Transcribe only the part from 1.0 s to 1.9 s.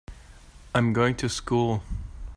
to school.